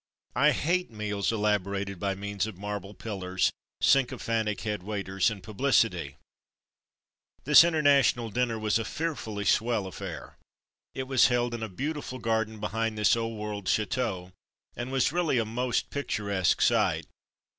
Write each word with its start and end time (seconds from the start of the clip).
I 0.35 0.49
hate 0.49 0.89
meals 0.89 1.29
elabo 1.31 1.67
rated 1.69 1.99
by 1.99 2.15
means 2.15 2.47
of 2.47 2.57
marble 2.57 2.95
pillars, 2.95 3.51
sycophantic 3.83 4.65
'ou) 4.65 4.69
olo 4.69 4.77
y< 4.77 4.83
^^^^ 4.83 4.83
waiters, 4.83 5.25
Ulc^ 5.25 5.27
Itatv 5.27 5.31
and 5.33 5.43
publicity. 5.43 6.07
<^rt?" 6.07 6.15
This 7.43 7.61
Interna 7.61 7.99
tional 7.99 8.33
dinnerwas 8.33 8.79
a 8.79 8.83
fearfully 8.85 9.45
swell 9.45 9.85
affair. 9.85 10.37
It 10.95 11.03
was 11.03 11.27
held 11.27 11.53
in 11.53 11.61
a 11.61 11.69
beauti 11.69 12.03
ful 12.03 12.17
garden 12.17 12.59
behind 12.59 12.97
this 12.97 13.15
old 13.15 13.37
world 13.37 13.67
chateau, 13.67 14.31
and 14.75 14.91
was 14.91 15.11
really 15.11 15.37
a 15.37 15.45
most 15.45 15.91
picturesque 15.91 16.61
sight. 16.61 17.05